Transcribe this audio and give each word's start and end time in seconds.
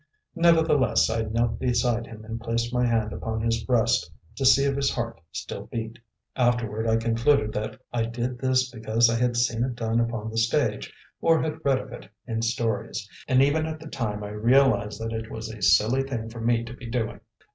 Nevertheless, 0.33 1.11
I 1.11 1.25
knelt 1.25 1.59
beside 1.59 2.07
him 2.07 2.25
and 2.25 2.41
placed 2.41 2.73
my 2.73 2.87
hand 2.87 3.13
upon 3.13 3.39
his 3.41 3.63
breast 3.63 4.09
to 4.35 4.43
see 4.47 4.63
if 4.65 4.75
his 4.75 4.89
heart 4.89 5.21
still 5.31 5.67
beat. 5.67 5.99
Afterward 6.35 6.87
I 6.87 6.95
concluded 6.97 7.53
that 7.53 7.79
I 7.93 8.05
did 8.05 8.39
this 8.39 8.67
because 8.71 9.11
I 9.11 9.15
had 9.19 9.37
seen 9.37 9.63
it 9.63 9.75
done 9.75 9.99
upon 9.99 10.31
the 10.31 10.39
stage, 10.39 10.91
or 11.19 11.39
had 11.39 11.63
read 11.63 11.77
of 11.77 11.93
it 11.93 12.09
in 12.25 12.41
stories; 12.41 13.07
and 13.27 13.43
even 13.43 13.67
at 13.67 13.79
the 13.79 13.85
time 13.89 14.23
I 14.23 14.29
realised 14.31 14.99
that 15.01 15.13
it 15.13 15.29
was 15.29 15.51
a 15.51 15.61
silly 15.61 16.01
thing 16.01 16.31
for 16.31 16.41
me 16.41 16.63
to 16.63 16.73
be 16.73 16.89
doing. 16.89 17.19